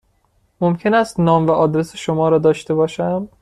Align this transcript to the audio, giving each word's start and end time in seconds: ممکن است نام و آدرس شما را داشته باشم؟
ممکن 0.61 0.93
است 0.93 1.19
نام 1.19 1.47
و 1.47 1.51
آدرس 1.51 1.95
شما 1.95 2.29
را 2.29 2.37
داشته 2.37 2.73
باشم؟ 2.73 3.29